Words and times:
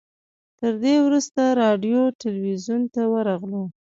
تر 0.59 0.73
دې 0.83 0.95
وروسته 1.05 1.41
راډیو 1.61 2.01
تلویزیون 2.21 2.81
ته 2.93 3.01
ورغلو. 3.13 3.63